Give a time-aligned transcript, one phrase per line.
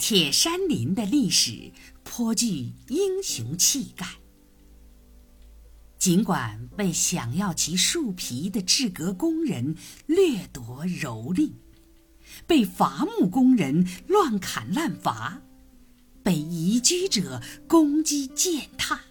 [0.00, 4.06] 铁山林的历史颇具英雄气概。
[5.98, 9.76] 尽管被想要其树皮的制革工人
[10.06, 11.52] 掠夺蹂躏，
[12.46, 15.42] 被伐木工人乱砍滥伐，
[16.22, 19.02] 被移居者攻击践踏，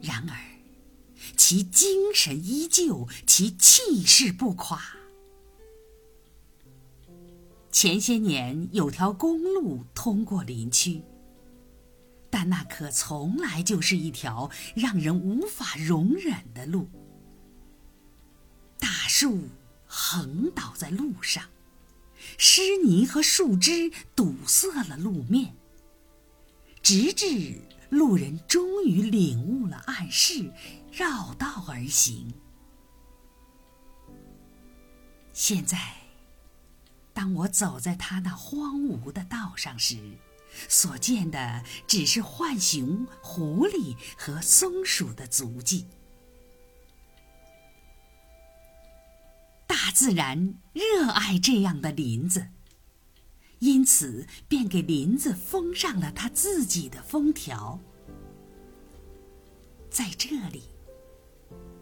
[0.00, 0.36] 然而
[1.36, 4.82] 其精神依旧，其气势不垮。
[7.76, 11.02] 前些年有条公路通过林区。
[12.30, 16.88] 但那可从来就是一条让人无法容忍的路。
[18.78, 19.42] 大树
[19.84, 21.44] 横倒在路上，
[22.38, 25.54] 湿泥和树枝堵塞了路面，
[26.80, 30.50] 直至路人终于领悟了暗示，
[30.90, 32.32] 绕道而行。
[35.34, 35.78] 现在，
[37.16, 40.18] 当我走在他那荒芜的道上时，
[40.68, 45.86] 所见的只是浣熊、狐狸和松鼠的足迹。
[49.66, 52.48] 大自然热爱这样的林子，
[53.60, 57.80] 因此便给林子封上了它自己的封条。
[59.88, 60.64] 在这里，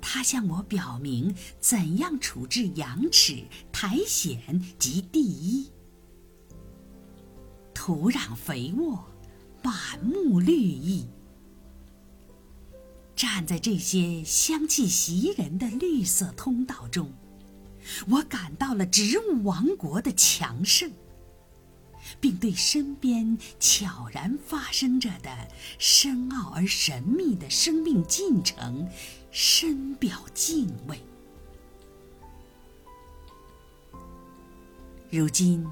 [0.00, 5.70] 它向我表明怎样处置羊齿、苔藓及地衣。
[7.74, 9.04] 土壤肥沃，
[9.62, 11.06] 满目绿意。
[13.16, 17.12] 站在这些香气袭人的绿色通道中，
[18.08, 20.90] 我感到了植物王国的强盛，
[22.20, 25.30] 并对身边悄然发生着的
[25.78, 28.88] 深奥而神秘的生命进程
[29.30, 30.98] 深表敬畏。
[35.10, 35.66] 如今。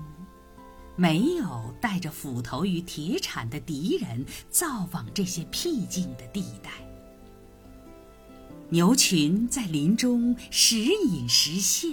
[0.98, 6.72] 没有带着斧头与铁铲的敌人造访这些僻静的地带。
[8.68, 11.92] 牛群在林中时隐时现，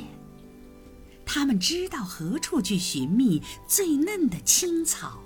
[1.35, 5.19] 他们知道何处去寻觅最嫩的青草。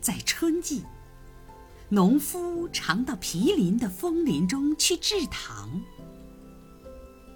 [0.00, 0.82] 在春季，
[1.88, 5.80] 农夫常到毗邻的枫林中去制糖。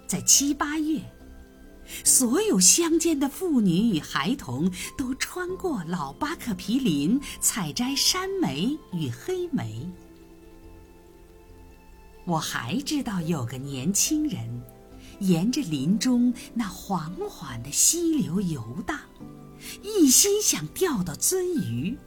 [0.05, 1.01] 在七八月。
[2.03, 9.89] 所有乡间的妇女与孩童都穿过老巴克皮林，采摘山莓与黑莓。
[12.25, 14.61] 我还知道有个年轻人，
[15.19, 18.99] 沿着林中那缓缓的溪流游荡，
[19.81, 21.97] 一心想钓到鳟鱼。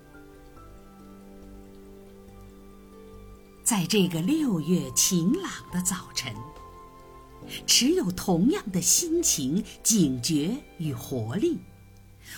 [3.64, 6.34] 在这个六月晴朗的早晨。
[7.66, 11.58] 持有同样的心情、警觉与活力，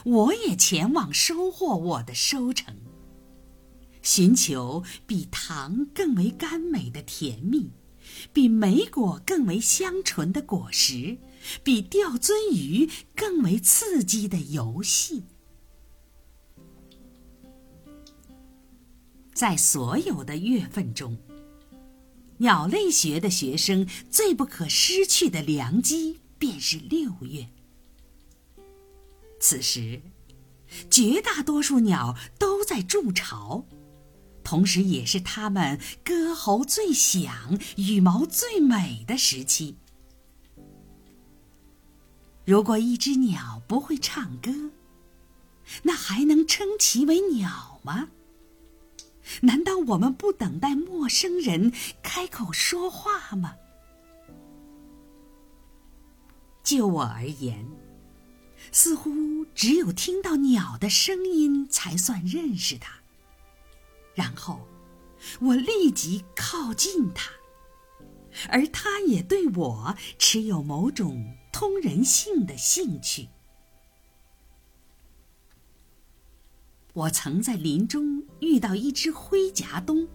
[0.05, 2.75] 我也前往收获我的收成，
[4.00, 7.71] 寻求比糖更为甘美的甜蜜，
[8.33, 11.19] 比莓果更为香醇的果实，
[11.62, 15.25] 比钓鳟鱼更为刺激的游戏。
[19.33, 21.19] 在所有的月份中。
[22.39, 27.47] 鸟类学的学生最不可失去的良机便是六月。
[29.39, 30.03] 此时，
[30.91, 33.65] 绝大多数鸟都在筑巢，
[34.43, 35.79] 同时也是它们
[36.32, 39.76] 歌喉最响、羽毛最美的时期。
[42.47, 44.50] 如果一只鸟不会唱歌，
[45.82, 48.09] 那还能称其为鸟吗？
[49.43, 51.70] 难道我们不等待陌生人
[52.03, 53.54] 开口说话吗？
[56.64, 57.69] 就我而言，
[58.72, 62.94] 似乎只有听到鸟的声音才算认识它。
[64.14, 64.66] 然后，
[65.41, 67.31] 我立即靠近它，
[68.49, 73.29] 而它也对我持有某种通人性的兴趣。
[76.94, 80.06] 我曾在林中遇到一只灰夹冬，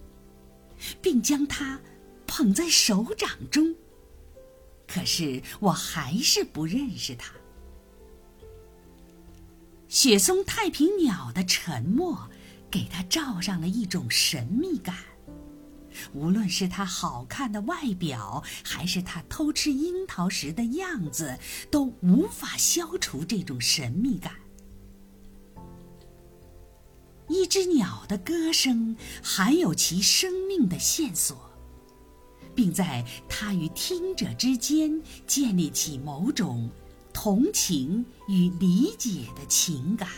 [1.01, 1.81] 并将它
[2.27, 3.75] 捧在手掌中。
[4.87, 7.33] 可是我还是不认识它。
[9.87, 12.29] 雪松太平鸟的沉默，
[12.69, 14.95] 给它罩上了一种神秘感。
[16.13, 21.39] 无论是它好看的外表，还是它偷吃樱桃时的样子，
[21.71, 24.33] 都无法消除这种神秘感。
[27.27, 31.49] 一只鸟的歌声含有其生命的线索，
[32.53, 36.69] 并在它与听者之间建立起某种
[37.11, 40.09] 同同情与理解的情感。